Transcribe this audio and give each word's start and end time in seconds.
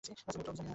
ব্যাস, 0.07 0.19
আর 0.27 0.33
একটা 0.37 0.51
অভিযান 0.51 0.59
আছে। 0.65 0.69